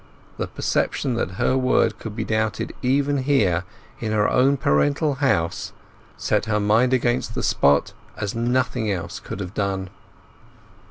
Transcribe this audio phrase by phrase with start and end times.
[0.39, 3.65] The perception that her word could be doubted even here,
[3.99, 5.73] in her own parental house,
[6.17, 9.91] set her mind against the spot as nothing else could have done.